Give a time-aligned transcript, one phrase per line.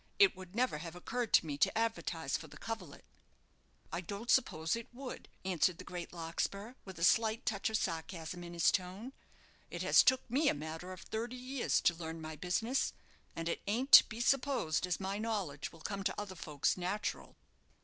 [0.17, 3.05] "It would never have occurred to me to advertise for the coverlet."
[3.93, 8.43] "I don't suppose it would," answered the great Larkspur, with a slight touch of sarcasm
[8.43, 9.13] in his tone.
[9.69, 12.93] "It has took me a matter of thirty years to learn my business;
[13.35, 17.37] and it ain't to be supposed as my knowledge will come to other folks natural."